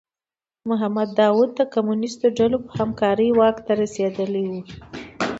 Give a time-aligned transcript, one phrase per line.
[0.69, 4.53] محمد داوود د کمونیستو ډلو په همکارۍ واک ته رسېدلی و.